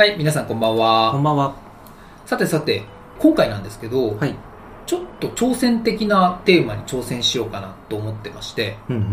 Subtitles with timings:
[0.00, 1.12] はい、皆さんこんばんは。
[1.12, 1.54] こんばんは。
[2.24, 2.82] さてさて、
[3.18, 4.34] 今回なんですけど、はい。
[4.86, 9.06] ちょっと挑戦的なテーマに挑戦しようかなと思ってまして、うんうんう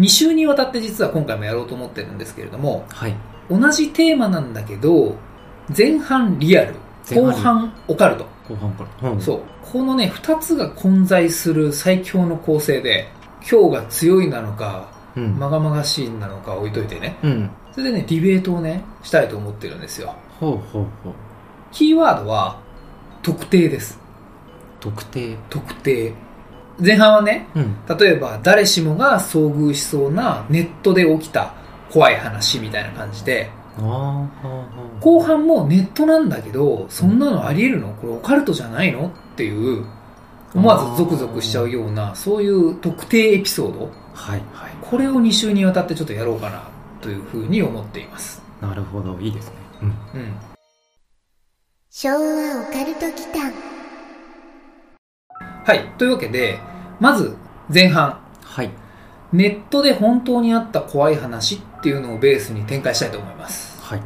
[0.00, 0.04] ん。
[0.04, 3.16] 2週にわたって実は今回もやろうと思ってるんですけれども、はい。
[3.50, 5.16] 同じテーマなんだけど、
[5.76, 6.74] 前半リアル、
[7.10, 8.26] 後前半リアル半オカルト。
[8.48, 9.10] 後半から。
[9.10, 9.20] うん。
[9.20, 9.40] そう。
[9.72, 13.08] このね、2つが混在する最強の構成で、
[13.40, 15.20] 今日が強いなのか、う。
[15.20, 15.36] うん。
[15.36, 17.18] まがまがしいなのか置いといてね。
[17.24, 17.50] うん。
[17.72, 20.14] それでね、ディベートをね、したいと思ってるんですよ。
[20.38, 21.12] ほうほうほう。
[21.70, 22.58] キーワードは、
[23.22, 23.98] 特定です。
[24.80, 25.36] 特定。
[25.48, 26.12] 特定
[26.78, 27.76] 前半はねうん。
[27.98, 31.54] 例えば誰しもが遭遇しそうなネットで起きた
[31.90, 37.92] 怖い話みたいな感じで後半もネットなんだけどそんなのありえるの？
[37.94, 39.08] これオカルトじゃないの？
[39.08, 39.84] っていう
[40.54, 43.90] 思わずゾクゾクしちゃうようなそういう特定エピソード？
[44.14, 44.18] あ。
[44.18, 44.42] はい。
[44.52, 44.72] はい。
[44.80, 46.62] これを2週にわたってちょっとやろうかな
[47.02, 49.18] というふうに思っていますなるほど。
[49.20, 49.54] いいですね。
[49.82, 49.88] うん。
[49.88, 49.90] う
[50.24, 50.34] ん
[51.90, 53.52] 昭和オカルト祈間
[55.66, 56.58] はいというわけで
[57.00, 57.36] まず
[57.72, 58.70] 前半はい。
[59.32, 64.02] ネットで本当にあった怖い話っていうのをベースに展開したいと思いますはい。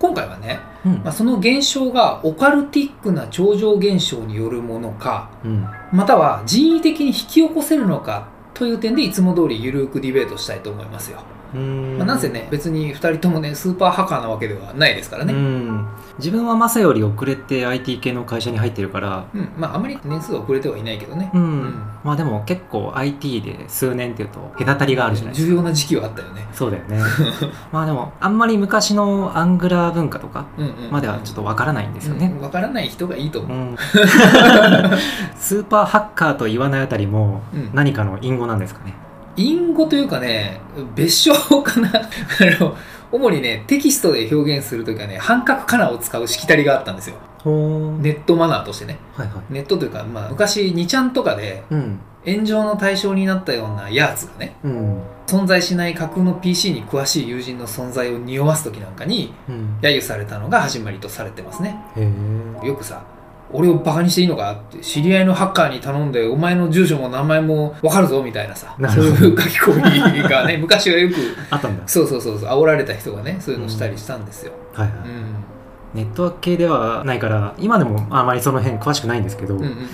[0.00, 1.12] 今回はね、うんまあ、。
[1.12, 5.68] その現象がオカルティックな超常現象によるものかうん。
[5.92, 11.22] または人為的に引き起こせるのかという点でいつも通りゆるくディベートしたいと思いますよ。
[11.54, 15.86] まあ、なんせね別に2人ともねスーパーハッカーなわけではないですからうね、ん。
[16.18, 21.42] 自分はマサより遅れて IT 系の会社に入ってるから、うんまああまり年数は遅れてはいないけどね、うん。
[21.42, 21.74] うん
[22.04, 25.50] まあでも結構 IT で数年っていうと隔たりがあるじゃないですか。
[25.50, 26.98] 重要な時期はあったよねそうだよね。
[27.72, 32.34] まあでも、あんまり昔のアングラー文化とかうんうんまではちょっとわからないんですよね。
[32.40, 33.76] わからない人がいいと思う、うん
[35.38, 38.94] スーパーハッカーと言わないあたりもうん何かの隠語なんですかね。
[39.36, 40.60] 隠語というかね
[40.94, 42.00] 別称かな あ
[42.60, 42.76] の
[43.10, 49.52] 主にねテキストで表現するときはね半角仮名を使うしきたりがあったんですよネットマナーとしてねはいはい。
[49.52, 51.98] ネットというか、まあ、昔2ちゃんとかでうん。
[52.24, 55.02] 炎上の対象になったようなやつがねうん。
[55.26, 59.78] 存在しない架空の PC に詳しい友人の存在を匂わす時なんかにうん。
[59.80, 61.76] 揶揄されたのが始まりとされてますね。
[62.62, 63.02] よくさ
[63.52, 71.14] 俺をバカにしていいのかって知り合いのハッカーに頼んでお前の住所も名前も分かるぞみたいなさそういう書き込みがね昔はよく
[71.50, 71.82] あったんだ。
[71.86, 74.96] そうそうそうそう煽られた人がねそういうのしたりしたんですよ、はいはい。
[74.96, 75.34] うん、
[75.94, 79.86] ネットワーク系ではないから、今でもあまりその辺詳しくないんですけど、うんうんうんうん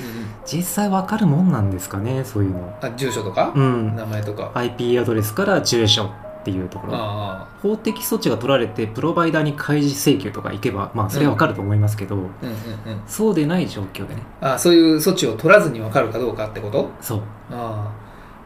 [0.51, 2.75] 実際わかるもんなんですかね、そういうの。
[2.81, 3.95] あ住所とか、うん。
[3.95, 6.11] 名前とか、IP アドレスから住所
[6.51, 6.93] っていうところ。
[6.95, 14.23] あ法的措置が取られて、プロバイダーに開示請求とか行けば、まあ、それはわかると思いますけど、あうんうんうんそうでない状況でね。
[14.41, 16.91] あそういう措置を取らずに分かるかどうかってこと？
[17.01, 17.21] そう。
[17.51, 17.93] あ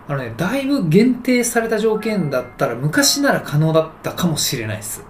[0.08, 5.04] ああのねだいぶ限定された条件だったら昔なら可能だったかもしれないです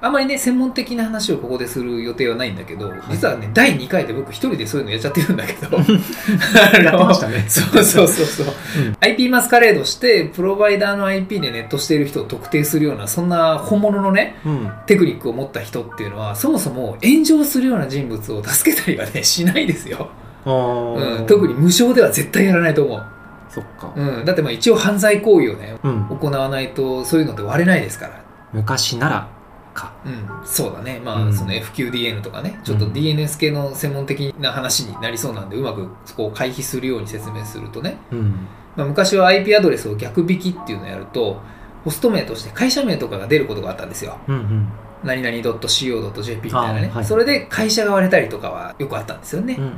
[0.00, 5.76] あんまりね専門的な話をここでする予定はないんだけど、実はね第2回で僕一人でそういうのやっちゃってるんだけど。
[6.82, 7.44] やってましたね。
[7.48, 8.50] そうそうそうそう、う
[8.90, 8.96] ん。
[9.00, 14.70] IP マスカレードしてプロバイダーの IP でネットしている人を特定するようなそんな本物のねうん。
[14.86, 20.10] テクニックを持った人っていうのはそもそも炎上するような人物を助けたりはねしないですよ、
[20.44, 23.02] うん、特に無償では絶対やらないと思う、
[23.48, 23.92] そっか。
[23.96, 26.04] うん、だってまあ一応犯罪行為をねうん。
[26.20, 28.20] 行わないとそういうのって割れないですから。
[28.52, 29.35] 昔なら
[29.76, 29.92] か。
[30.04, 38.48] うん、そうだね、まあ、うんその FQDN とかね、ちょっとうん DNS 系の専門的な話になりそうなんで、うまくそこを回避するように説明するとね、うん。
[38.74, 41.40] まあ、昔は IP アドレスを逆引きっていうのをやると、
[41.84, 44.18] ホスト名として会社名とかが出ることがあったんですよ。
[44.26, 44.68] うんうん。
[45.04, 49.62] 何々 .co.jp みたいなね、はいそれで会社が割れたりとかはよくあったんですよねうん。
[49.62, 49.72] うんう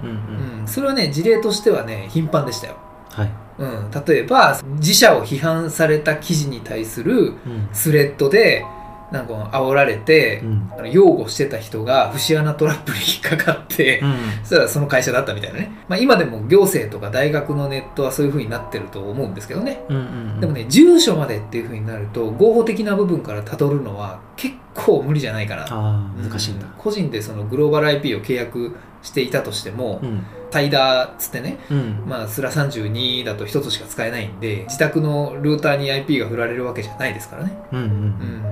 [0.56, 0.60] ん。
[0.60, 2.76] うん、それはね、事例としてはね、頻繁でしたよ。
[3.10, 3.32] はい。
[3.58, 7.68] うん、例えば、自社を批判された記事に対するうん。
[7.72, 8.64] スレッドで、
[9.10, 10.72] なんか煽られて、うん。
[10.72, 14.14] あの擁護してた人が節穴トラップに引っかかって、うん。
[14.42, 20.00] そしたらその会社だったみたいなね、まあ、今でも行政とか大学のネットはそういう風になってると思うんですけどねうんう
[20.36, 20.40] ん。
[20.40, 26.70] でもね住所までっていう風になると合法的な部分からたどるのは結構無理じゃないかな難しいんだう。
[26.78, 30.22] 個人でそのグローバル IP を契約していたとしても、うん。
[30.50, 32.04] タイダーっつってねうん。
[32.06, 37.86] まあスラ32だと1つしか使えないんで自宅のルーターに IP が振られるわけじゃないですからね、うんうん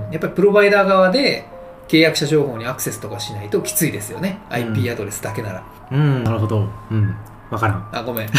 [0.05, 1.45] うん、やっぱりプロバイダー側で
[1.87, 5.63] 契約者情報にアクセスとかしないときついですよね、うん IP アドレスだけなら。
[5.91, 6.67] うんなるほど。
[6.91, 7.15] うん。
[7.49, 7.89] わからん。
[7.93, 8.33] あごめん、 うん、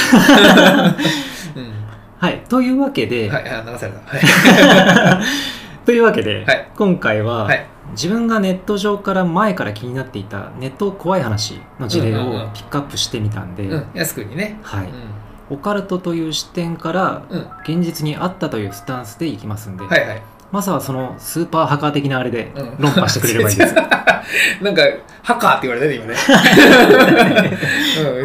[2.18, 2.42] はい。
[2.46, 3.48] というわけで、はい。
[3.48, 3.98] あ流された。
[4.04, 5.24] はい
[5.88, 6.70] というわけで、はい。
[6.76, 7.66] 今回は、はい。
[7.92, 12.42] 自分がネット上から前から気になっていたネット怖い話の事例うんうんうん。
[12.42, 13.86] をピックアップしてみたんで、うん。
[13.94, 14.58] やすくんにね。
[14.62, 14.90] はい、う
[15.48, 20.22] オカルトという視点からん、うん、現実にあったというスタンスでいきますんで、はいはい。
[20.52, 22.76] まずはそのスーパーハカー的なあれでうん。
[22.78, 23.74] 論破してくれればいいです。
[24.62, 24.82] なんか、
[25.22, 26.14] ハッカーって言われたね、今ね。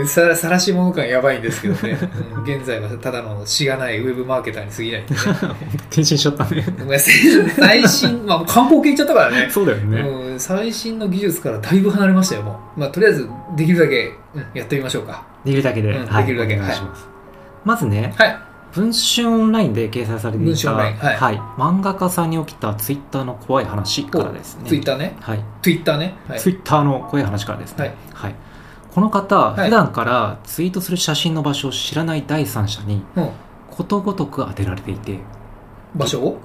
[0.04, 1.98] うん、ささらし者感やばいんですけどね。
[2.36, 5.22] うん現在はただのしがないウェブマーケターに過ぎないんでね。
[5.90, 6.64] 転身しちゃったね。
[7.58, 9.48] 最新、まあ、観光系行っちゃったからね。
[9.50, 10.02] そうだよね。
[10.02, 12.80] うん、最新の技術からだいぶ離れましたよ、もう。
[12.80, 15.24] まあ、とりあえず、できるだけ、うん、やってみましょうか。
[15.46, 17.08] できるだけで、うんはい、できるだけお願いします。
[17.64, 18.38] まずね、はい。
[18.74, 24.68] 文春オンラインで掲載されてい文春た、オンラインはい漫画家さんに起きたツイッターの怖い話からですね。
[24.68, 25.16] ツイッターね。
[25.22, 26.16] はい、ツイッターね。
[26.28, 26.40] はい。
[26.40, 27.96] ツイッターの怖い話からですね。
[28.14, 28.36] はい
[28.94, 29.66] この方、い。
[29.66, 33.30] 普段からツイートする写真の場所を知らない第三者にうん。
[33.72, 35.20] ことごとく当てられていて、
[35.96, 36.38] 場所を？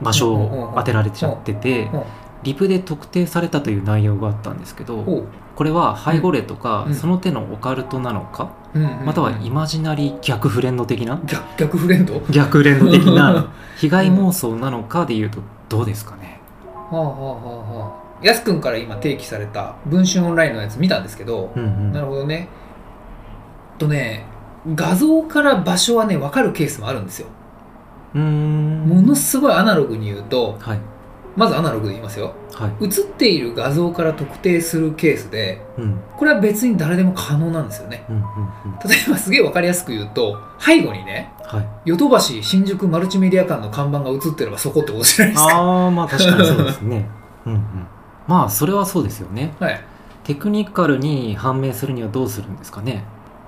[0.00, 0.68] 場所うんうんうんうん。
[0.68, 2.02] を当てられちゃっててうん、
[2.44, 5.24] リプで特定されたという内容があったんですけど、ほ
[5.56, 6.94] これは背後霊とか、うん。
[6.94, 8.78] その手のオカルトなのか、う。
[8.78, 9.06] うんうんうん。
[9.06, 11.20] またはイマジナリー逆フレンド的な？
[11.26, 12.20] 逆逆フレンド？
[12.30, 18.07] 逆フレンド的な被害妄想なのかでいうとどうですかね、はあはあはあはあ。
[18.22, 22.48] やすくんから今提起された文春オンラインのやつ見たんですけど、うんうんなるほどね。
[23.78, 24.24] とね、
[24.74, 27.28] 画像から場所はね、分かるケースもあるんですよ。
[28.14, 30.78] うーんものすごいアナログに言うと、はい
[31.36, 32.34] まずアナログで言いますよ。
[32.52, 38.04] はい映っている画像から特定するケースで、うんこれは別に誰でも可能なんですよね。
[38.08, 38.28] うんうんうん
[38.90, 45.54] 例えばすげえ分かりやすく言うと、背後にね、はいヨドバシ新宿マルチメディア館の看板が映ってればそこってことじゃないですか。
[45.54, 47.08] ああまあ確かにそうですね
[47.46, 47.86] うんうん
[48.28, 49.84] まあそれはそうですよねはい。
[50.24, 53.02] テクニカルに判明するにはどうするんですかね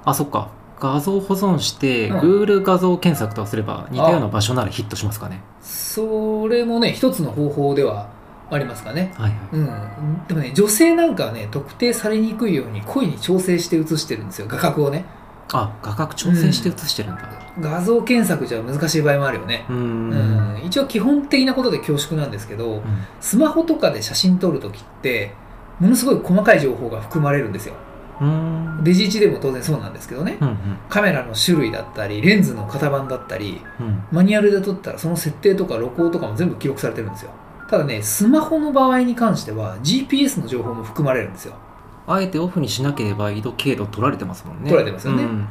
[0.04, 0.50] あそっか
[0.80, 8.08] 画像保存して、うん Google 画像検索とすれば似たような場所ならヒットしますかねそれもね、一つの方法では
[8.50, 9.12] ありますかね。
[9.14, 10.26] はいはいうん。
[10.26, 15.04] でもね、女性なんかはね、特定されにくいように故意に調整して写してるんですよ、画角をね。
[15.52, 17.22] あ画角調整して写してるんだ
[17.58, 19.64] 画像検索じゃ難しい場合もあるよね。
[19.68, 22.82] うーうんん一応基本的なことで恐縮なんですけど、うん
[23.20, 25.32] スマホとかで写真撮るときって、
[25.80, 27.74] ものすごい細かい情報が含まれるんですよ。
[28.20, 30.36] うーんデジ1でも当然そうなんですけどね。
[30.40, 30.56] うんうん
[30.88, 37.30] カメラの種類だったり、レンズの型番だったり、うんマニュアルで撮ったらその設定とか録音とかも全部記録されてるんですよ。
[37.68, 41.54] ただね、スマホの場合に関しては GPS の情報も含まれるんですよ。
[42.06, 45.22] あえてオフにしなければ緯度経度取られてますもんね撮られてますよね。
[45.22, 45.46] うんうん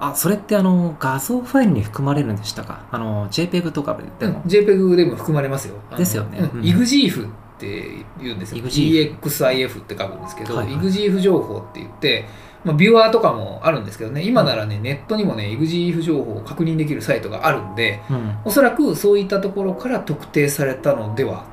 [0.00, 2.86] あそれってあの画像ファイルに含まれるんでしたか？
[2.90, 5.74] あの JPEG とかでうんも、JPEG でも含まれますよ。
[5.96, 6.38] ですよね。
[6.38, 6.58] うん。
[6.60, 7.28] うん EXIF っ
[7.60, 8.64] て言うんですよ。
[8.64, 10.74] EXIF って書くんですけど、はいはい。
[10.76, 12.24] EXIF 情報って言って、
[12.64, 18.36] まあ、ビュアーとかもあるんですけどね、今ならね、ネットにもね、EXIF 情報を確認できるサイトがあるんで、うん。
[18.46, 21.44] おそらくそういったところから特定されたのでは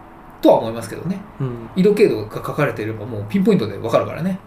[0.41, 1.19] とは思いますけどね。
[1.41, 4.39] うん、色経度が書かれていればもうピンポイントでわかるからね。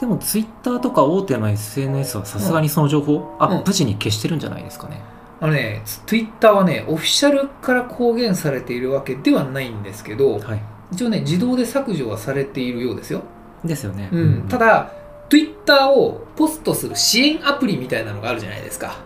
[0.00, 3.58] でも Twitter とか大手の SNS はさすがにその情報、アうん。
[3.58, 5.00] ップ時に消してるんじゃないですかね、
[5.40, 10.62] あのね、Twitter はね、オフィシャルから公言されているわけではないんですけど、はい。
[10.92, 13.22] 一応ね、自動で削除はされているようですよ。
[13.64, 14.92] ですよね、うん、ただ、
[15.28, 18.96] Twitter をポストする支援アプリみたいなのがあるじゃないですか。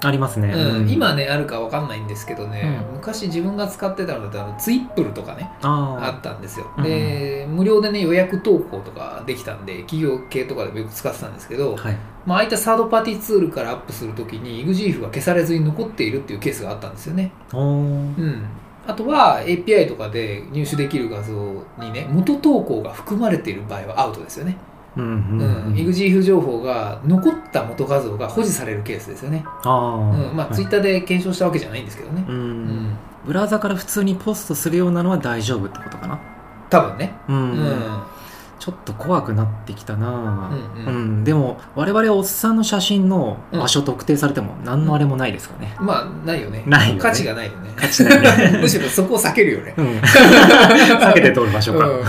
[0.00, 6.70] ありますね、うん今ね、あるかわかんないんですけどね、うん昔自分が使ってたのだとあの、ツイップルとかね、ああったんですよ。
[6.76, 17.32] うんで、無料でね、予約投稿とかできたんで、企業系とかでもよく使ってたんですけど、あはいまあ、ああいったサードパーティーツールからアップするときに EXIF が消されずに残っているっていうケースがあったんですよね。
[17.52, 18.44] うん。
[18.86, 21.34] あとは API とかで入手できる画像
[21.78, 24.56] にね、元投稿が含まれている場合はアウトですよね。
[24.98, 25.66] うんううんん。
[25.68, 29.44] うん EXIF 情報が残った元画像が保持されるケースですよね。
[29.46, 30.36] ああ、うん。
[30.36, 32.24] まあ、はいツイッターで検証したわけじゃないんですけどね。
[32.28, 32.96] ううんん。
[33.26, 36.18] ブラウザから普通にポストするようなのは大丈夫ってことかな
[36.70, 37.14] 多分ね。
[37.28, 38.02] うん、うん。
[38.58, 46.64] ちょっと怖くなってきたなうんうんうんでも我々おっさんの写真の場所特定されても何のあれもないですかね、まあ、ないよね。
[46.66, 47.70] ないよね価値がないよね。
[47.76, 49.74] 価値ないね むしろそこを避けるよね。
[49.76, 52.02] うん 避けて通る場所か、う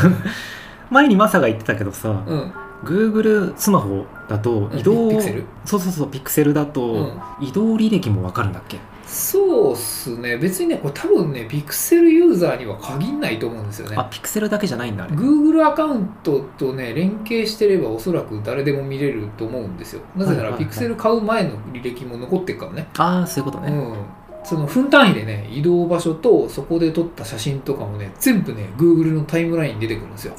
[0.90, 2.24] 前にマサが言ってたけどさ、ん。
[2.26, 2.52] うん。
[2.84, 5.44] Google スマホだと移動、ピクセル？
[5.66, 7.22] そうそうそうピクセルだと、うん。
[7.42, 8.80] 移動履歴も分かるんだっけ？
[9.06, 10.38] そうっすね。
[10.38, 13.98] 別にねこれ多分ねピクセルユーザーには限んないと思うんですよね。
[13.98, 15.14] あピクセルだけじゃないんだあれ。
[15.14, 20.02] Google アカウントとね連携してればおそらく誰でも見れると思うんですよ。
[20.16, 23.96] なぜならピクセル買う前の履歴も残ってるからね、ああそういうことね、うん
[24.44, 30.34] その分単位でね移動場所とそこで撮った写真とかもね全部ね Google のタイムラインに出てくるんですよ。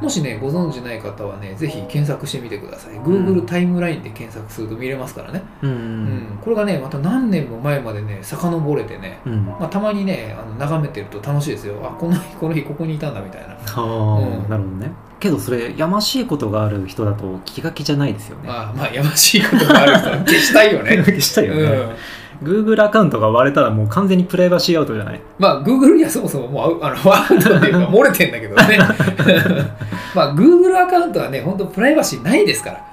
[0.00, 2.94] もしねご存知ない方はねぜひ検索してみてください。
[3.00, 6.04] Google タイムラインで検索すると見れますからね、うんううん。
[6.34, 9.46] んこれがねまた何年も前までね遡れてねうん。
[9.46, 11.74] まあ、たまにねあの眺めてると楽しいですよ。
[11.84, 13.54] あこの日この日ここにいたんだみたいな。
[13.54, 14.48] ああ、うん。
[14.48, 14.92] なるほどね。
[15.18, 18.48] けどそれやましいことがある人だと気が気じゃないですよね。
[18.48, 20.96] あまあやましいことがある人は消したいよね。
[21.06, 21.96] 消したいよね、うん
[22.42, 25.20] Google アカウントが割れたらもう完全にプライバシーアウトじゃない？
[25.38, 28.78] まあ Google にはそもそももうあのアウトっていうか漏れてんだけどね。
[30.14, 32.84] まあ Google アカウントはね本当プライバシーないですから。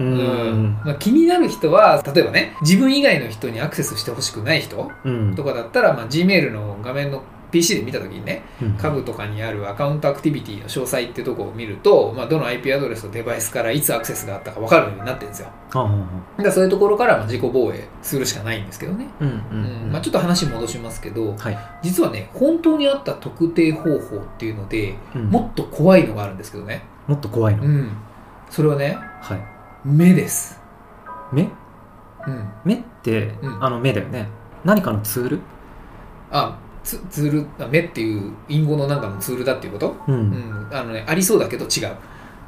[0.00, 0.78] ううん。
[0.84, 5.34] まあ、気になる人は例えばね自分以外の人にアクセスしてほしくない人うん。
[5.34, 8.72] とかだったら、まあ、Gmail の画面の PC で見た時にねうん。
[8.74, 15.48] 株とかにあるアカウントアクティビティの詳細ってとこを見ると、まあ、どの IP アドレスとデバイスからいつアクセスがあったか分かるようになってるんですよ。
[15.74, 15.88] ああ
[16.36, 19.88] だからそういうところからまあ自己防衛するしかないんですけどね、うんううん。
[19.88, 19.92] ん。
[19.92, 25.24] まあ、ちょっと話戻しますけどはい、実はね本当にあった特定方法っていうのでうん。
[25.30, 26.82] もっと怖いのがあるんですけどね。
[27.06, 27.90] もっと怖いの、うん。
[28.50, 29.40] それはねはい。
[29.84, 30.60] 目です。
[31.32, 31.48] 目？
[32.26, 32.48] うん。
[32.64, 33.64] 目って、うん。
[33.64, 34.28] あの目だよね。
[34.64, 35.40] 何かのツール？
[36.30, 39.96] あツツールあ目っていう隠語のなんかのツールだっていうこと？
[40.08, 40.68] うん、ううん。
[40.68, 41.96] んあのねありそうだけど違う。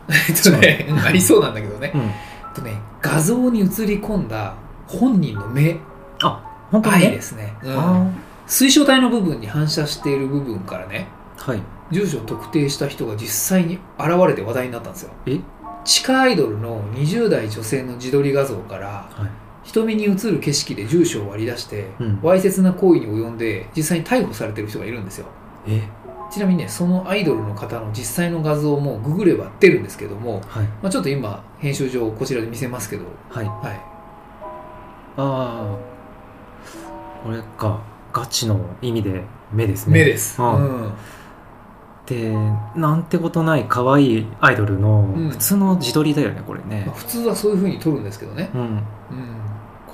[0.09, 0.95] えっとねう。
[0.95, 1.93] んありそうなんだけどね。
[1.95, 4.55] えっとね画像に映り込んだ
[4.87, 5.77] 本人の目。
[6.23, 7.07] あ本当にね？
[7.09, 7.79] 愛ですね、うん。
[7.79, 8.11] あ
[8.47, 11.07] 水晶体の部分に反射している部分からね
[11.39, 11.63] あはい。
[11.91, 13.29] 住所を特定した人が実
[13.59, 15.11] 際に現れて話題になったんですよ。
[15.27, 15.41] え？
[15.85, 19.29] 地下アイドルの20代女性の自撮り画像からはい
[19.73, 22.21] 瞳に映る景色で住所を割り出して、うん。
[22.23, 25.27] わいせつな行為に及んで実際に逮捕されてる人がいるんですよ。
[25.67, 25.83] え？
[26.31, 30.65] ちなみにねそのアイドルの方の実際の画像もググれば出るんですけども、はい。
[30.83, 33.05] まあ、ちょっと今編集上こちらで見せますけど。
[33.29, 33.47] はい。
[33.47, 33.57] はい。
[35.17, 35.77] ああ
[37.25, 37.83] これか。
[38.13, 39.23] ガチの意味で
[39.53, 39.95] 目ですね。
[39.95, 40.93] 目です、うんうん。
[42.07, 42.35] で
[42.75, 45.31] なんてことない可愛いアイドルのうん。
[45.31, 46.83] 普通の自撮りだよねこれね。
[46.87, 48.51] まあ、普通はそういうふうに撮るんですけどね。
[48.53, 48.61] うん。
[48.61, 48.83] うん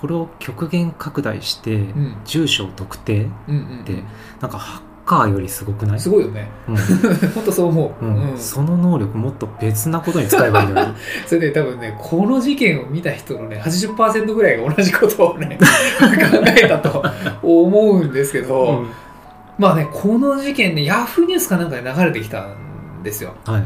[0.01, 2.17] これを極限拡大してうん。
[2.25, 4.03] 住所を特定うんうんで
[4.41, 6.01] なんかハッカーよりすごくない？
[6.01, 6.49] すごいよね。
[6.69, 6.77] うん。
[7.35, 8.31] 本当そう思う、うん。
[8.33, 8.39] うん。
[8.39, 10.95] その能力もっと別なことに使えばいいのに。
[11.27, 15.59] それで多分ねこの事件を見た人のね80%ぐらいが同じことをね
[16.01, 16.07] 考
[16.59, 17.05] えたと
[17.43, 18.87] 思うんですけど、うん。
[19.59, 23.33] まあねこの事件ねヤフーニュースかなんかで流れてきたんですよ。
[23.47, 23.65] はいはい。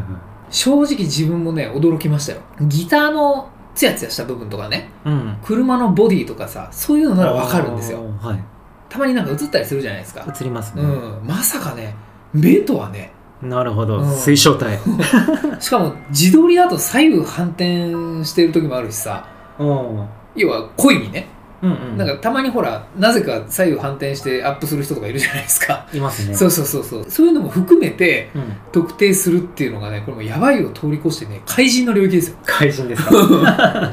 [0.50, 2.40] 正直自分もね驚きましたよ。
[2.60, 3.49] ギターの
[3.80, 4.90] ツヤツヤした部分とかね。
[5.06, 5.38] うん。
[5.42, 8.00] 車のボディとかさそういうのならわかるんですよ。
[8.20, 8.44] はい。
[8.90, 10.26] たまになんか映ったりするじゃないですか。
[10.28, 11.26] 映りますね、うん。
[11.26, 11.94] まさかね
[12.34, 13.10] 目とはね。
[13.40, 14.10] なるほど、うん。
[14.14, 14.78] 水晶体。
[15.60, 19.26] しかも自撮りだと左右反転してる時もあるしさ。
[19.58, 20.06] うん。
[20.37, 21.26] 要は故意にね
[21.62, 21.97] うんうん。
[21.99, 26.35] なんかたまにほらなぜか左右反転してアップする人とかいるじゃないですか、いますね。
[26.35, 27.05] そうそうそうそう。
[27.11, 32.37] そういうのも含めてうん、特定するっていうのがねこれもやばいを通り越してね怪人の領域ですよ。
[32.45, 33.11] 怪人ですか？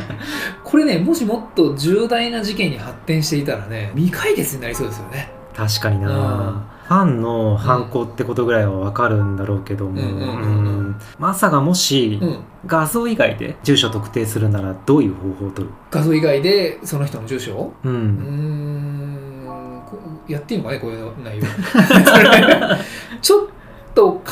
[0.63, 5.31] これねもしもっと重大な事件に発展していたらね未解決になりそうですよね。
[5.55, 10.67] 確かにな、うんファンの犯行ってことぐらいは分かるんだろうけども、うんうんうんうん。
[10.67, 10.95] うん。
[11.19, 12.39] まさかもし、うん。
[12.65, 15.73] 画像以外で住所特定するならどういう方法を取る？
[15.91, 17.55] 画像以外でその人の住所？
[17.55, 19.43] をうん。
[19.85, 19.97] こ
[20.29, 21.43] やっていいのかねこういう内容。
[23.21, 23.47] ちょっ
[23.93, 24.23] と考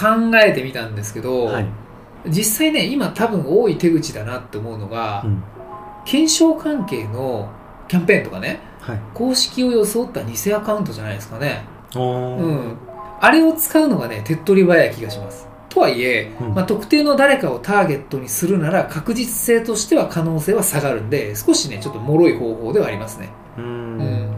[0.43, 1.65] えてみたんですけど、はい、
[2.27, 5.43] 実際ね今多分多い手口だなって思うのが、うん。
[6.05, 7.49] 検証関係の
[7.87, 11.63] キャンペーンとかねはい、公式を装った偽アカウントじゃないですかね
[11.99, 12.77] うん。
[13.21, 15.47] あれを使うのがね手っ取り早い気がします。
[15.69, 16.53] とはいえ、うん。
[16.53, 23.29] まあ、特定の誰かをターゲットにするなら確実性としては可能性は下がるんで少しねちょっと脆い方法ではありますね。
[23.57, 23.97] ううん。
[23.97, 24.35] ん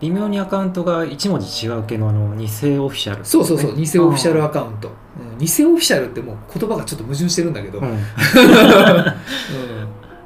[0.00, 2.44] 微妙にアカウントが1文字違う系のあの偽
[2.78, 4.90] オフィシャル、そうそうそう偽オフィシャルアカカウント、
[5.32, 5.38] うん。
[5.38, 7.86] 偽オフィシャルってもう言葉がちょっと矛盾してるんだけど、うん。
[7.92, 7.98] うん、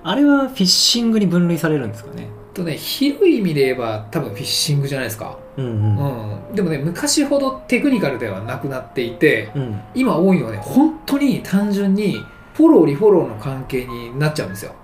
[0.05, 2.29] あれはフィッシングに分類されるんですかね？
[2.55, 5.73] とね広い意味で言えば多分フィッシングじゃないですか、うんうう
[6.51, 9.81] んん、でもね昔ほどテクニカルではなくなっていてうん。
[9.95, 14.75] 今多いのはね本当に単純にフォローリフォローの関係になっちゃうんですよ。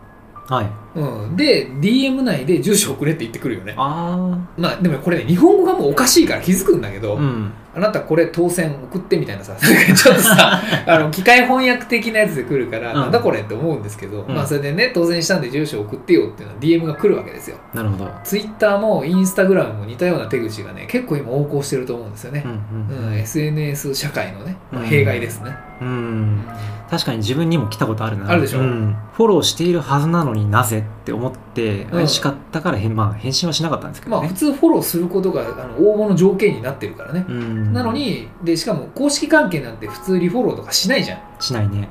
[0.48, 3.74] はいうん、で DM 内で住所送れって言ってくるよね。
[3.76, 7.52] あまあでもこれね日本語がもうおかしいから気づくんだけど、あうん。
[7.72, 9.54] あなたこれ当選送ってみたいなさ
[9.94, 13.00] ちょっとさ あの機械翻訳的なやつで来るから、うん。
[13.02, 14.34] なんだこれって思うんですけど、うん。
[14.34, 17.56] まあそれでね当選したんで住所送ってよっていうのは DM が来るわけですよ。
[17.72, 18.10] なるほど。
[18.24, 22.44] Twitter も Instagram も似たような手口がね結構今横行してると思うんですよね。
[22.44, 24.88] う、んうん SNS 社会のね、まあうん。
[24.88, 26.40] 弊害ですね、うん、うん、
[26.90, 28.30] 確かに自分にも来たことあるな。
[28.30, 28.60] あるでしょ。
[28.60, 28.96] うん。
[29.12, 30.79] フォローしているはずなのになぜ？
[30.80, 31.86] って思ってん。
[31.88, 41.88] 怪しかったから、へんまあ、返信はしなかったんですけどね、まあ普通フォローすることがあの応募の条件になってるからね、うん、なのにでしかも公式関係なんて普通リフォローとかしないじゃん、しないね、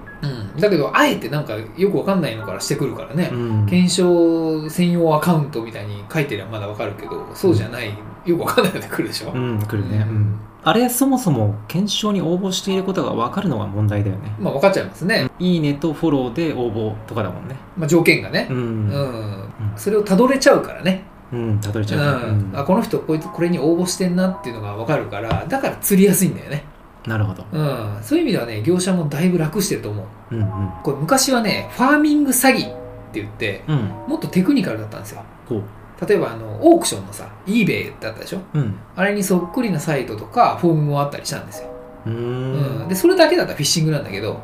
[0.59, 7.93] だけどあえてなんかよくわかんないのからしてくるからね、うん、検証専用アカウントみたいに書いてりゃまだわかるけどそうじゃない、
[8.25, 17.55] よくわかんないので来るでしょ、うん来るね、ううんん、あれそもそも検証に応募していることが分かるのが問題だよね、まあ分かっちゃいますね、いいねとフォローで応募とかだもんね。
[17.77, 18.47] まあ、条件がね。
[18.49, 18.89] う、うん。
[18.89, 19.49] ん。
[19.77, 22.51] それをたどれちゃうからね、うんたどれちうんゃう、うん。
[22.53, 26.65] あこの人こいつこれに応募してんなっていうのが分かるからだから釣りやすいんだよね、
[27.05, 27.45] なるほど。
[27.51, 30.71] うん、そういう意味ではね業者もだいぶ楽してると思ううんうん。
[30.83, 32.71] これ昔はねファーミング詐欺っ
[33.13, 33.77] て言ってうん。
[34.07, 35.23] もっとテクニカルだったんですよ。
[35.47, 35.63] ほう
[36.07, 38.39] 例えばあのオークションのさ eBay だったでしょ？
[38.53, 38.79] うん。
[38.95, 41.69] あれにそっくりなサイトとかフォームもあったりしたんですよ、
[42.05, 42.85] うん。
[42.85, 42.87] ん。
[42.87, 44.35] でそれだけだったらフィッシングなんだけど、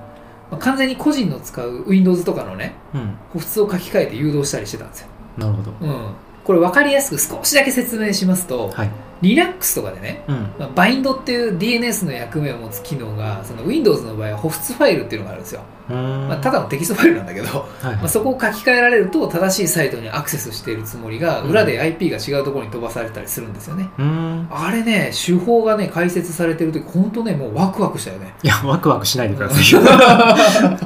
[0.51, 3.17] まあ完全に個人の使う Windows とかのねうん。
[3.35, 5.07] を書き換えて誘導したりしてたんですよ、
[5.37, 5.71] なるほど。
[5.79, 8.91] うん、これ分かりやすく少しだけ説明しますと、はい
[9.21, 10.35] Linux とかでねうん。
[10.59, 17.95] まあ、 BIND っていう DNS の役目を持つ機能がその Windows の場合は保湿ファイルっていうのがあるんですよ、まあ、ただのテキストファイルなんだけど、はいはい。
[17.97, 21.49] まあ、そこを書き換えられると正しいサイトにアクセスしているつもりがうん。
[21.49, 24.47] 裏で IP が違うところに飛ばされたりするんですよね、うーん。
[24.51, 28.33] あれね手法がね解説されてる時本当ねもうワクワクしたよね。
[28.43, 29.71] いやワクワクしないでください。
[29.71, 29.81] よ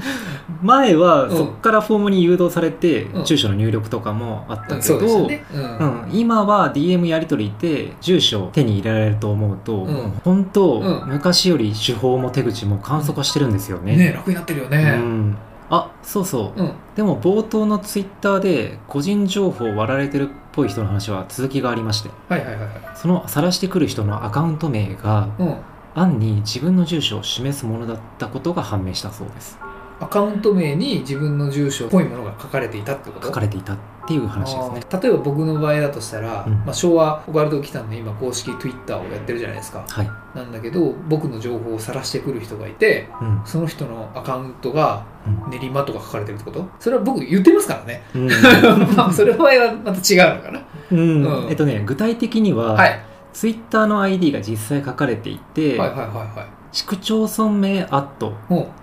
[0.62, 1.38] 前はうん。
[1.38, 3.24] そこからフォームに誘導されてうん。
[3.26, 6.04] 住所の入力とかもあったけどね、うん。
[6.04, 10.12] うん、今は DM やり取りで住所を手に入れられると思うと、うん。
[10.24, 11.08] 本当、うん。
[11.08, 13.96] 昔より手法も手口も簡素化してるんですよね。
[13.96, 15.38] ね楽になってるようねん、
[15.70, 16.72] あそうそう、うん。
[16.96, 22.72] でも冒頭のツイッターで個人情報を割られてるっぽい人の話は続きがありましてはいはいはいはい。
[22.96, 25.56] その晒してくる人のアカウント名がうん。
[25.96, 29.58] 暗に自分の住所を示すものだったことが判明したそうです
[30.02, 33.28] アカウント名に自分の住所っぽいものが書かれていたってこと？
[33.28, 33.78] 書かれていたっ
[34.08, 34.82] ていう話ですね。
[35.02, 36.54] 例えば僕の場合だとしたら、うん。
[36.66, 39.86] まあ、昭和オカルト来たんで今公式 Twitter をやってるじゃないですか。
[39.88, 43.42] はい、なんだけど僕の情報を晒してくる人がいてうん。
[43.46, 46.66] その人のアカウントがうん練馬とか書かれてるってこと？
[46.80, 48.04] それは僕言ってますからね。
[48.16, 48.28] うん。
[48.96, 50.62] まあそれの場合はまた違うのかな。
[50.92, 51.00] うん。
[51.00, 51.50] うん。
[51.50, 53.00] えっとね具体的には、はい。
[53.32, 56.46] ツイッターの ID が実際書かれていて、はいはいはいはい。
[56.72, 58.34] 市区町村名アット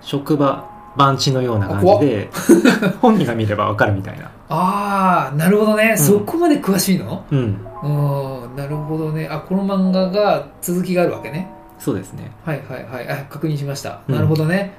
[0.01, 2.29] 職場番地のような感じで
[3.01, 4.31] 本人が見ればわかるみたいな。
[4.49, 5.99] ああなるほどね、ん。
[5.99, 7.25] そこまで詳しいの？
[7.31, 7.39] うん。
[7.83, 9.29] うんなるほどね。
[9.31, 11.51] あこの漫画が続きがあるわけね。
[11.79, 12.31] そうですね。
[12.45, 13.09] はいはいはい。
[13.09, 14.15] あ確認しました、うん。
[14.15, 14.73] なるほどね。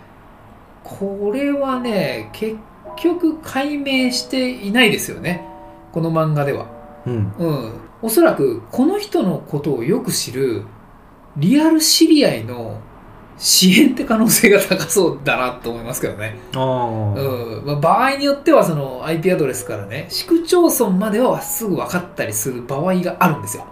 [0.84, 2.56] これはね結
[2.96, 5.46] 局解明していないですよね。
[5.92, 6.66] この漫画では。
[7.06, 7.34] うん。
[7.38, 7.72] うん。
[8.02, 10.64] おそらくこの人のことをよく知る
[11.36, 12.80] リアル知り合いの
[13.38, 17.66] 支援って可能性が高そうだなと思いますけどね、ああ、うん。
[17.66, 23.66] まあ、場合によってはその IP アドレスからね市区町村まではすぐ分かったりする場合があるんですよ。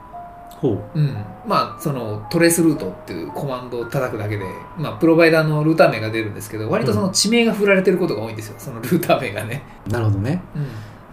[0.50, 1.00] ほう。
[1.00, 1.14] うん、
[1.46, 4.46] まあそのトレースルートっていうコマンドを叩くだけで、
[4.78, 8.56] まあ、プロバイダーのルーター名が出るんですけど割とその地名が振られてることが多いんですよ。
[8.58, 9.64] そのルーター名がね。
[9.88, 10.42] なるほどね。
[10.56, 10.68] うん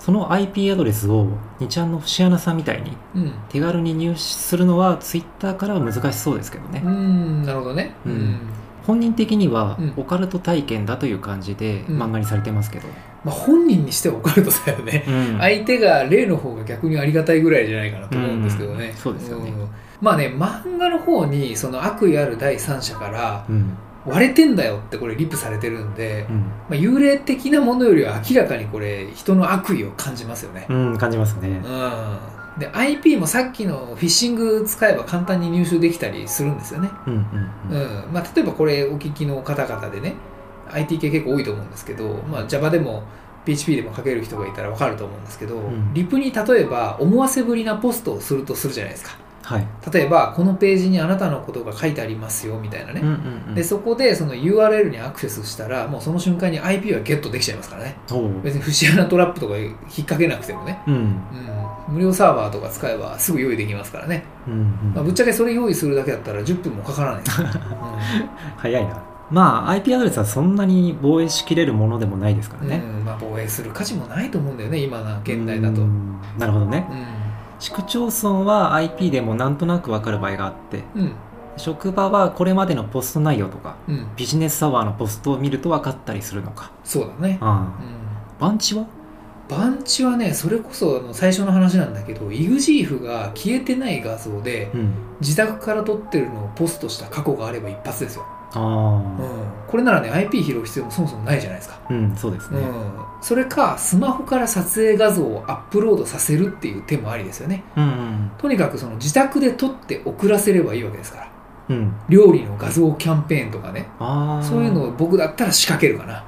[0.05, 1.29] その IP アドレスを
[1.61, 3.33] 2ちゃんの節穴さんみたいにうん。
[3.49, 7.95] 手軽に入手するのはツイッターからは難しそうですけどね、うんなるほどね。
[8.05, 8.41] うん。
[8.85, 9.95] 本人的にはうん。
[9.97, 12.03] オカルト体験だという感じでうん。
[12.03, 12.88] 漫画にされてますけど、
[13.25, 15.05] まあ、本人にしてはオカルトだよね。
[15.07, 15.38] うん。
[15.38, 18.95] 相手が例の方が逆にありがたいぐらいじゃないかなと思うんですけどね、うん。
[18.97, 19.51] そうですよね。
[19.51, 19.55] ん。
[20.01, 26.37] まあね漫画の方にその悪意ある第三者からうん割れてんだよってこれリプされてるんで、うん。
[26.41, 31.49] まあ、幽霊的なものよりは明らかにこれ人の悪意を感じますよね、うん、感じますね。
[31.49, 32.19] うん、
[32.59, 37.17] で IP もさっきのフィッシング使えば簡単に入手できたりするんですよね、うん
[38.12, 40.15] まあ、例えばこれお聞きの方々でね
[40.71, 43.05] IT 系結構多いと思うんですけど、まあ、Java でも
[43.45, 45.93] PHP でも書ける人がいたら分かると思うんですけど、ん。
[45.95, 49.66] リプに例えば思わせぶりなポストをするとするじゃないですかはい。
[49.92, 53.14] 例えばこのページにあなたのことが書いてありますよみたいなね、うんうん
[53.48, 53.55] うん。
[53.55, 57.96] でそこでその URL にアクセスしたらもうその瞬間に IP はゲットできちゃいますからね。
[58.42, 60.81] 別に節穴トラップとか引っ掛けなくてもね。
[60.87, 60.94] うん。
[60.94, 64.92] うん、無料サーバーとか使えばすぐ用意できますからね、うんうん。
[64.94, 67.22] まあ、ぶっちゃけそれ用意するだけだったら10分もかからない、
[68.57, 69.02] 早いな。
[69.31, 73.05] まあ IP アドレスはそんなに防衛しきれるものでもないですからね、うん。
[73.05, 75.90] まあ、防衛する価値もないと思うんだよね今の現代だと、ううん。
[75.90, 76.87] んなるほどね
[77.62, 81.12] 市区町村は IP でもなんとなく分かる場合があってうん。
[81.57, 84.07] 職場はこれまでのポスト内容とかうん。
[84.16, 86.72] ビジネスアワーのポストを見ると分かったりするのか。
[86.83, 87.72] そうだね、あうん、あ
[88.40, 88.85] 番地は？
[89.48, 94.94] 番地はねそれこそあの最初の話なんだけど EXIF が消えてない画像でうん。
[95.20, 98.65] 自宅から撮ってるのをポストした過去があれば一発ですよ、あうん。
[98.67, 99.09] あ、
[99.67, 107.65] これならね IP 拾う必要もそもそもないじゃないですか、うん、そうですね、うん、それかスマホから撮影画像をアップロードさせるっていう手もありですよね。
[107.77, 108.31] うん、うん。
[108.38, 111.29] とにかくその自宅で撮って送らせればいいわけですから。
[111.71, 111.95] うん。
[112.09, 113.88] 料理の画像キャンペーンとかね。
[113.99, 116.25] ああそういうのを僕だったら仕掛けるかな。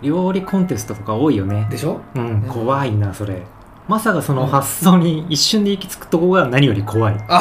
[0.00, 1.66] 料理コンテストとか多いよね。
[1.70, 2.00] でしょ？
[2.14, 3.42] うん怖いなそれ。
[3.88, 7.16] まさかその発想に一瞬で行き着くとこが何より怖い、う。
[7.16, 7.20] ん。
[7.26, 7.40] あ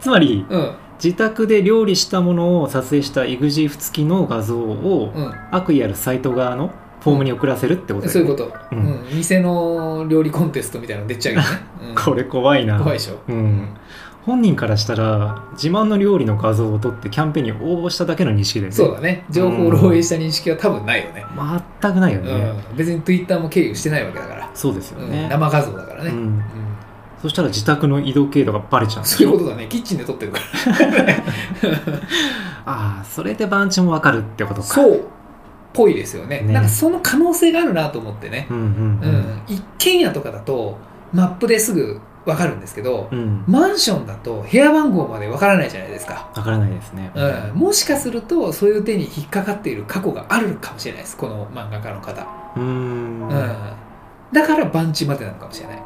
[0.00, 5.32] つまりうん自宅で料理したものを撮影した EXIF 付きの画像をうん。
[5.50, 8.12] 悪意あるサイト側のフォームに送らせるってことだよね。
[8.12, 8.82] そういうこと、ううん。
[9.14, 11.46] ん店の料理コンテストみたいなの出ちゃうよね、
[11.88, 11.94] うん。
[11.94, 12.78] これ怖いな。
[12.78, 13.68] 怖いでしょ、うん。
[14.26, 18.72] 本人からしたら自慢の料理の画像を撮ってキャンペーンに応募しただけの認識でね。
[18.72, 19.24] そうだね。
[19.30, 21.24] 情報を漏洩した認識は多分ないよね、
[21.80, 22.26] 全くないようん。
[22.26, 25.10] ね、別に Twitter も経由してないわけだから、そうですようん。
[25.10, 26.44] ね、生画像だからね、ううんん、
[27.22, 29.04] そしたら自宅の移動経路がバレちゃう。
[29.04, 29.66] そういうことだね。
[29.68, 30.44] キッチンで撮ってるから。
[32.66, 34.66] ああそれで番地もわかるってことか。
[34.66, 34.96] そう。
[34.96, 35.02] っ
[35.72, 36.40] ぽいですよね。
[36.40, 36.52] ね。
[36.52, 38.66] なんかその可能性があるなと思ってね、うんうんう
[39.08, 39.42] ん。
[39.46, 40.78] 一軒家とかだと
[41.12, 43.18] マップですぐ分かるんですけど、うん。
[43.18, 47.10] うんマンションだと部屋番号まで分からないじゃないですか、わからないですね。
[47.14, 51.16] うん、もしかするとそういう手に引っかかっている過去があるかもしれないです。
[51.16, 53.28] この漫画家の方、うん。
[54.32, 55.82] だから番地までなのかもしれない、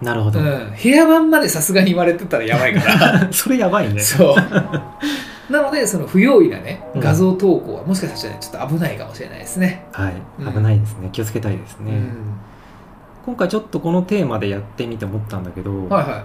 [0.00, 3.28] なるほど、うん、部屋番までさすがに言われてたらやばいから。
[3.32, 4.00] それやばいね。
[4.00, 4.36] そう。
[5.52, 7.00] なのでその不用意なねうん。
[7.00, 10.12] 画像投稿はもしかしたらねちょっと危ないかもしれないですね、はい。
[10.40, 10.52] うん。
[10.52, 11.08] 危ないですね。
[11.12, 12.16] 気をつけたいですね、うん。
[13.26, 16.24] 今回ちょっとこのテーマでやってみて思ったんだけど、はいは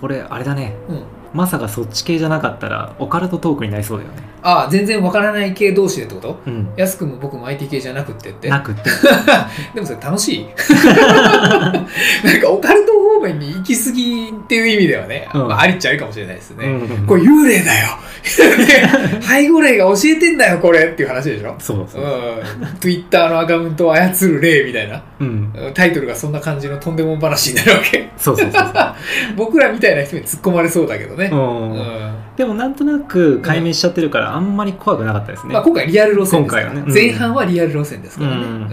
[0.00, 0.74] これあれだね。
[0.88, 1.02] い、うん、
[1.34, 6.40] まさかそっち系じゃなかったらオカルトトークになりそうだよねああ全然わからない系同士でってこと？
[6.46, 6.68] うん。
[6.76, 8.48] やすくんも僕も IT 系じゃなくってって。
[8.48, 8.82] なくて。
[9.74, 10.46] でもそれ楽しい。
[10.76, 15.48] なんかオカルト方面に行き過ぎっていう意味ではね、うん。
[15.48, 17.06] まあ、ありっちゃありかもしれないですね、うん。
[17.06, 17.88] これ幽霊だよ。
[19.22, 21.54] 背後霊が教えてんだよこれっていう話でしょ？
[21.58, 22.02] そうそう。
[22.02, 25.02] う、ん、Twitter のアカウントを操る霊みたいな。
[25.20, 28.94] うん、タイトルがそんな感じのとんでも話になるわけそうそうそう
[29.36, 36.88] 僕らみたいな人に突っ込まれそうだけどね、うんうんでもなんとなく解明しちゃってるからあんまり怖くなかったですね、まあ、今回リアル路線ですから、今回はね。
[36.88, 36.94] うん。
[36.94, 38.42] 前半はリアル路線ですからね、うん。
[38.42, 38.68] うん。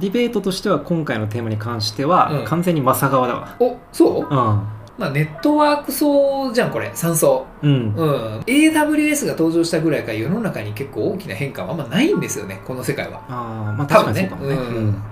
[0.00, 2.44] ディベートとしては今回のテーマに関しては、うん。
[2.44, 3.56] 完全にマサ側だわ。
[3.58, 4.26] おそう？
[4.26, 4.68] うま
[4.98, 6.90] あ、ネットワーク層じゃんこれ。
[6.90, 7.46] 3層。
[7.62, 7.66] ん。
[7.66, 7.94] うん。
[7.96, 13.24] うん、AWS が登場したぐらいから世の中に結構大きな変化はあんまないんですよねこの世界は。
[13.30, 14.78] ああまあ多分ね確かにそうかもね。
[14.78, 15.02] うん。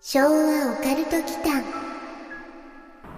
[0.00, 1.62] 昭和オカルト祈間。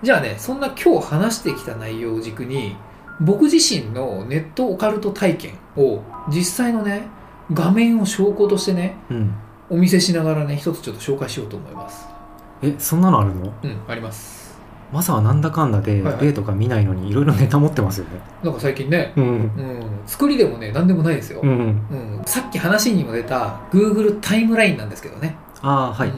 [0.03, 2.77] じゃあねそんな今日話してきた内容を軸に
[3.23, 7.09] 僕自身のネットオカルト体験を実際のね
[7.53, 9.35] 画面を証拠としてねうん。
[9.71, 12.07] お見せしながらね一つちょっと紹介しようと思います。
[12.61, 13.55] えそんなのあるの？
[13.63, 14.43] うんあります。
[14.93, 18.21] マサはなんだかんだで例とか見ないのにいろいろネタ持ってますよね。
[18.43, 19.25] なんか最近ね、うん。
[19.25, 21.51] うん、作りでもね何でもないですよ、うん。
[21.51, 21.53] う
[22.21, 22.23] ん。
[22.27, 25.37] さっき話にも出た Google タイムラインなんですけどね。
[25.63, 26.15] ああはい、うん。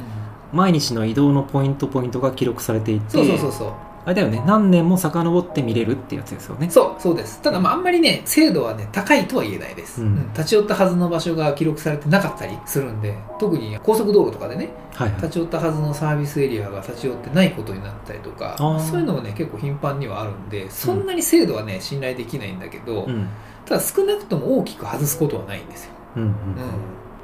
[0.52, 3.10] 毎日の移動のポイントポイントが記録されていて。
[3.10, 3.72] そうそうそうそう
[4.04, 4.42] あれだよね。
[4.46, 6.68] 何年も遡って見れるってやつですよね。
[6.70, 7.40] そうそうです。
[7.40, 10.08] ただまああんまりね精度はね高いとは言えないです、うん。
[10.08, 10.32] うん。
[10.32, 15.16] 立ち寄ったはずの場所が記録されてなかったりするんで特に高速道路とかでねはいはい。
[15.22, 23.28] 立ち寄ったはずのサービスエリアが立ち寄ってないことになったりとかそういうのもね結構頻繁にはあるんでそんなに精度はね信頼できないんだけど、うん。
[23.64, 26.32] ただ少なくとも大きく外すことはないんですよ、うんうんう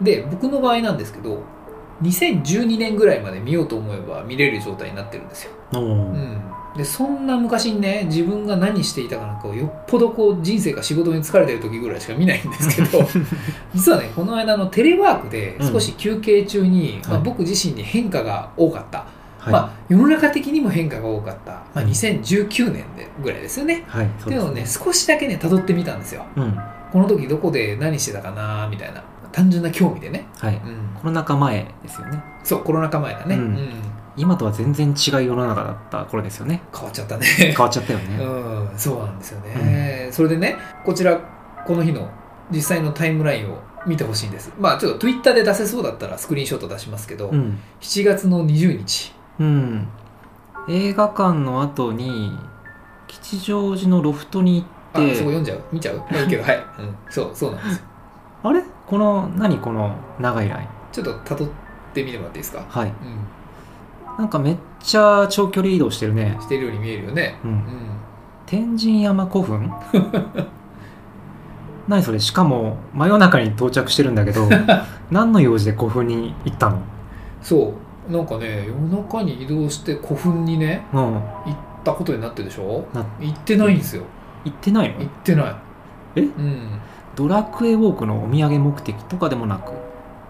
[0.01, 1.43] ん、で僕の場合なんですけど
[2.03, 5.53] 2012年ぐらいまで見ようと思えば見れる状態になってるんですよ。
[5.75, 6.41] うん、
[6.77, 13.05] でそんな昔にね自分が何していたかなんかをよっぽどこう人生が仕事に疲れてる時ぐらいしか見ないんですけど
[13.75, 17.23] 実はねこの間のテレワークで少し休憩中に、まあ、はい。
[17.25, 18.99] 僕自身に変化が多かった、
[19.39, 23.85] はい、まあ、世の中的にも変化が多かった、まあ、2019年でぐらいですよね。
[23.89, 26.25] はいっていうのをね少しだけね辿ってみたんですよ。
[26.37, 26.59] うん。
[26.93, 29.03] この時どこで何してたかなみたいな。
[29.33, 30.55] 単純な興味でね、はい。
[30.55, 30.61] うん、
[31.01, 32.21] コロナ禍前ですよね。
[32.43, 33.43] そうコロナ禍前だね、うん。
[33.43, 33.90] うん
[34.21, 36.63] 今とは全然違う世の中だった頃ですよね。
[36.73, 37.27] 変わっちゃったね。
[37.27, 41.19] 変わっちゃったよね、うん、そうなんですよね、それでねこちら
[41.67, 42.11] この日の
[42.51, 44.53] 実際のタイムラインを見てほしいんです。
[44.59, 47.59] まあちょっと Twitter で出せそうだったらスクリーンショット出しますけど、うん。
[47.81, 49.89] 7月の20日うん。
[50.69, 52.33] 映画館の後に
[53.09, 55.63] 吉祥寺のロフトに行っあそこ読んじゃう？
[55.73, 55.99] 見ちゃう？
[55.99, 57.85] まあいいけど はい、うん、そうそうなんですよ。
[58.43, 58.63] あれ？
[58.87, 59.59] この何？
[59.59, 60.69] この長いライン。
[60.93, 61.51] ちょっと辿っ
[61.95, 62.65] てみてもらっていいですか？
[62.69, 62.89] はい。
[62.89, 62.95] うん
[64.19, 66.37] なんかめっちゃ長距離移動してるね。
[66.41, 67.39] してるように見えるよね。
[67.45, 67.51] うん。
[67.51, 67.61] うん。
[68.47, 69.73] 天神山古墳？
[71.89, 72.21] 何それ？
[72.21, 74.49] しかも真夜中に到着してるんだけど
[75.11, 76.79] 何の用事で古墳に行ったの？
[77.43, 77.75] そ
[78.09, 78.13] う。
[78.13, 81.01] なんかね夜中に移動して古墳にねうん。
[81.01, 81.23] 行っ
[81.85, 82.85] たことになってるでしょ？
[82.93, 84.03] な行ってないんですよ。
[84.45, 84.99] 行ってないの？
[85.01, 85.55] 行ってない。
[86.17, 86.21] え？
[86.23, 86.69] うん。
[87.17, 89.73] ドラクエウォークのお土産目的とかでもなく？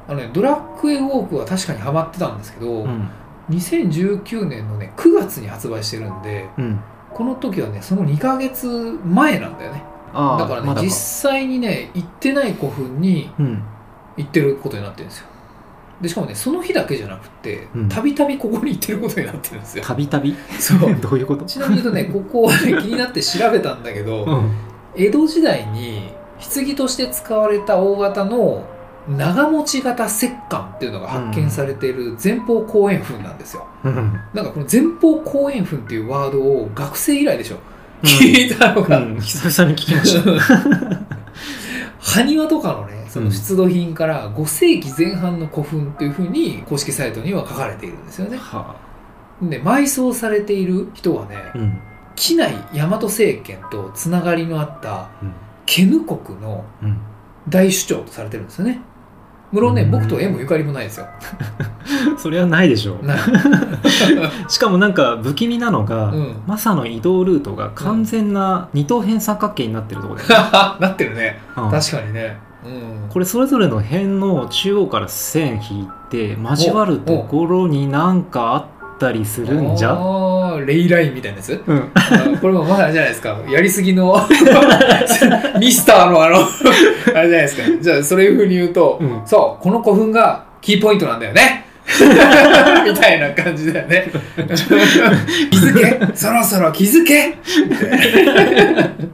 [0.08, 3.08] あのねドラクエウォークは確かにハマってたんですけど、うん
[3.50, 6.80] 2019年のね9月に発売してるんでうん。
[7.12, 8.66] この時はねその2ヶ月
[9.04, 9.82] 前なんだよね。
[10.12, 13.62] だからねま実際にね行ってない古墳にうん。
[14.16, 15.26] 行ってることになってるんですよ。
[16.00, 17.88] でしかもねその日だけじゃなくてうん。
[17.88, 19.84] たびたびここに行ってることになってるんですよ。
[19.84, 20.34] たびたび？
[20.58, 20.94] そう。
[21.00, 21.44] どういうこと？
[21.44, 24.50] ちなみに言うとねここはね 気になって調べたんだけど、うん。
[24.94, 28.64] 江戸時代に棺として使われた大型の
[29.08, 34.20] 長持ち型石棺っていうのが発見されている前方後円墳なんですよ、うん。
[34.34, 37.58] なんかこの前方後円墳っていうワードを学生以来でしょ。
[38.02, 39.20] 聞いたのが、うん。
[39.20, 40.30] 久々に聞きました。
[42.00, 48.36] 埴輪とかのねその出土品から5世紀前半の古墳というふうに公式サイトには書かれているんですよね。
[48.38, 48.76] は
[49.42, 51.78] で埋葬されている人はねあうん。
[52.16, 55.32] 畿内大和政権とつながりのあったうん。
[55.66, 56.98] ケヌ国のうん。
[57.48, 58.80] 大首長とされてるんですよね
[59.52, 59.90] 無論ねうん。
[59.90, 61.06] 僕と縁もゆかりもないですよ。
[62.18, 62.98] それはないでしょう。
[64.50, 71.40] しかもなんか不気味なのが、うん、マサの移動ルートが完全な二等辺三角形になってるところで、 なってるね。
[71.56, 71.70] うん。
[71.70, 72.38] 確かにね。
[72.64, 73.08] うん。
[73.08, 78.64] これそれぞれの辺の中央から線引いて交わるところになんかあっ
[78.98, 79.94] たりするんじゃ
[80.66, 81.62] レイラインみたいなやつ？
[81.66, 81.90] うん。
[82.40, 83.38] これもまだあれじゃないですか。
[83.48, 84.16] やりすぎの
[85.58, 86.48] ミスターのあのあれ
[87.06, 87.62] じゃないですか。
[87.80, 89.22] じゃあそういうふうに言うと、うん。
[89.26, 91.66] そうこの古墳がキーポイントなんだよね。
[91.90, 94.10] みたいな感じだよね。
[95.50, 95.74] 気づ
[96.08, 96.14] け。
[96.14, 97.34] そろそろ気づけ。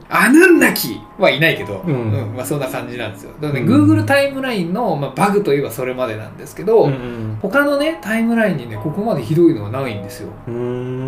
[0.09, 2.33] あなんなきはいないけど、うん。
[2.35, 3.31] まあ、そんな感じなんですよ。
[3.41, 3.91] だからね、うん。
[3.91, 10.29] Google タイムラインの、まあ、バグといえばそれまでなんですけど、うん他のねタイムラインにねここまでひどいのはないんですよ。
[10.47, 10.53] うん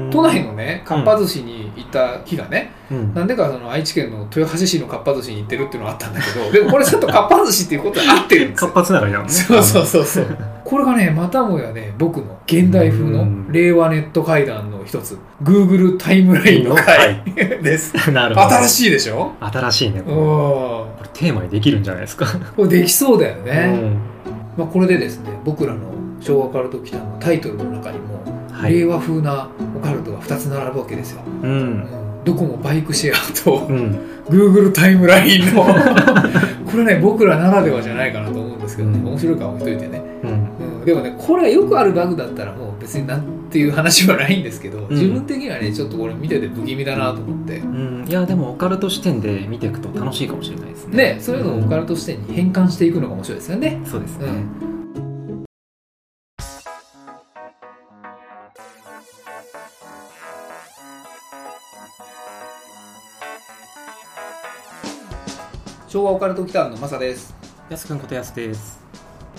[0.06, 0.10] うん。
[0.12, 3.13] 都内のねかっぱ寿司に行った日がね、うん。
[3.13, 8.72] なんでかその愛知県の豊橋市のかっぱ寿司に行ってるっていうのがあったんだけどでもこれちょっとかっぱ寿司っていうことで合ってるんですよ。
[8.72, 9.34] 活発ながりだもんね。
[9.34, 10.38] そうそうそうそう。
[10.63, 13.52] これがねまたもやね僕の現代風のうん。
[13.52, 15.17] 令和ネット会談の一つ。
[15.43, 17.21] Google タイムラインの回。
[17.62, 17.93] です。
[18.12, 18.49] なるほど。
[18.49, 19.34] 新しいでしょ？
[19.39, 22.25] 新しいねうんこれテーマにできるんじゃないですか？
[22.58, 23.97] これできそうだよね、うん。
[24.58, 25.80] まあ、これでですね僕らの
[26.19, 28.73] 昭和カルト期間のタイトルの中にも、はい。
[28.80, 29.47] 令和風な
[29.78, 31.54] オカルトが2つ並ぶわけですよ、ううん。
[31.82, 31.88] ん
[32.25, 33.99] どこもバイクシェアとうん。
[34.28, 35.63] Google タイムラインの。
[36.69, 38.99] これね僕らならではじゃないかなと思うんですけどね。
[38.99, 39.08] うん。
[39.10, 40.02] 面白いか置いといてね、
[40.86, 47.58] でもねこれはよくあるバグだったらもう別になんていう話はないんですけど、自分的にはねちょっとこれ見てて不気味だなと思って。
[47.58, 51.15] うん、いやでもオカルト視点で見ていくと楽しいかもしれないですね。
[51.15, 53.82] ねそういうのをオカルト視点に変換していくのが面白いですよね。
[53.86, 54.70] そうですね、うん。
[65.88, 67.39] 昭和オカルト期間のマサです。
[67.70, 68.88] やすくんことやすです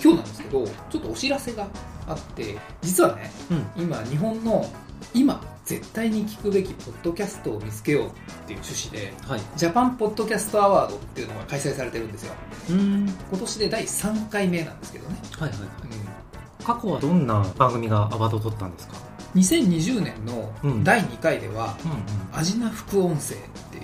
[0.03, 1.67] 今日なんですけどちょっとお知らせが
[2.07, 3.31] あって実はね
[3.77, 3.83] うん。
[3.83, 4.65] 今日本の
[5.13, 8.09] 今絶対に聞くべきポッドキャストを見つけようっ
[8.47, 9.41] ていう趣旨ではい。
[9.55, 12.33] ジャパンポッドキャストアワードっていうのが開催されてるんですよ。
[12.71, 13.07] うん。
[13.29, 15.69] 今年で第3回目なんですけどね、はいはいはい。
[15.69, 18.95] う過去はどんな番組がアワードを取ったんですか？
[19.35, 20.83] ん、2020年のうん。
[20.83, 22.01] 第2回ではうん
[22.37, 23.37] 「アジナ副音声」っ
[23.71, 23.83] ていう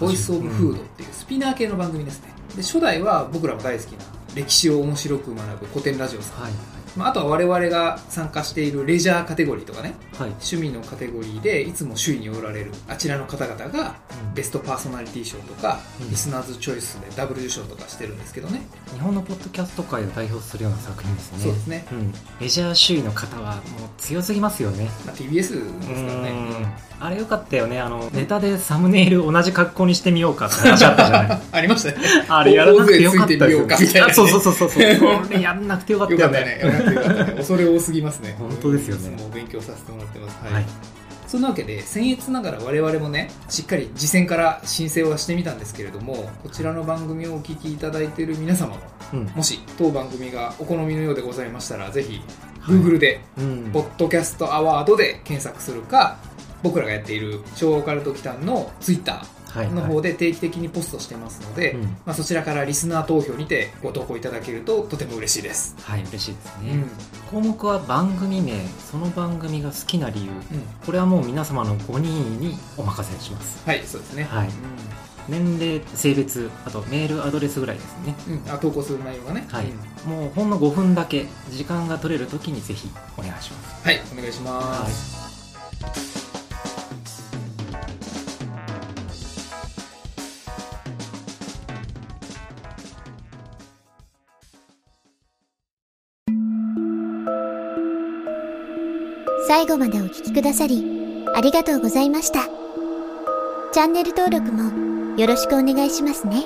[0.00, 2.32] Voice of Food っていう SPINEAR 系の番組ですね。
[2.56, 4.04] で初代は僕らも大好きな
[4.38, 6.77] 歴史を面白く学ぶコテンラジオさん、はい。
[6.96, 10.28] まあ、あとは我々が参加しているレジャーカテゴリーとかねはい。
[10.30, 13.96] 趣味のカテゴリーでいつも首位におられるあちらの方々が
[14.34, 16.10] ベストパーソナリティ賞とか、うん。
[16.10, 21.38] リスナーズチョイスでダブル受賞とかしてるんですけどね、日本のポッドキャスト界を代表するような作品ですね。
[21.38, 23.62] そうですね、うん、メジャー首位の方はもう
[23.98, 24.90] 強すぎますよね。
[25.06, 26.30] まあ、TBS ですからね。
[26.30, 26.88] うん。
[27.00, 27.80] あれよかったよね。
[27.80, 31.40] あのネタでサムネイル同じ格好にしてみようかって話あったじゃない。
[31.52, 32.06] ありましたね。
[32.28, 34.12] あれやらなくてよかったようかみたいなね。
[34.12, 34.82] あそうそうそうそう
[35.40, 36.60] やんなくてよかったよね
[37.36, 38.36] 恐れ多すぎますね。
[38.38, 39.10] 本当ですよね。
[39.22, 40.52] も勉強させてもらってます。
[40.52, 40.64] はい。
[41.26, 48.80] そんなわけで僭越ながら我々もねしっかり次戦から申請はしてみたんですけれどもこちらの番組をお聞きいただいている皆様も
[49.12, 49.24] うん。
[49.36, 52.22] もし当番組がお好みのようでございましたらぜひ
[52.60, 52.76] はい。
[52.76, 53.70] Google でうん。
[53.72, 56.16] ポッドキャストアワードで検索するか
[56.62, 59.26] 僕らがやっている超オカルト機関の Twitter はい
[59.66, 61.82] の方で定期的にポストしてますので、うん。
[61.82, 66.90] まあ、そちらからリスナー投票にてご投稿いただけるととても嬉しいです、はい嬉しいですね、うん。
[67.30, 70.30] 項目は番組名その番組が好きな理由。
[70.30, 70.38] うん、
[70.84, 73.62] これはもう皆様の5人にお任せします。
[73.66, 74.48] はいそうですね、はい。
[75.28, 78.14] 年齢性別あとメールアドレスぐらいですね。
[78.28, 78.34] うん。
[78.34, 79.66] うん、あ投稿する内容がね、はい。
[80.06, 80.10] うん。
[80.10, 83.84] もうほんの5分だけ時間が取れる時にぜひお願いします。
[83.84, 86.17] はいお願いします、
[99.48, 100.84] 最後までお聴きくださり、
[101.34, 102.40] ありがとうございました。
[103.72, 106.44] チャンネル登録もよろしくお願いしますね。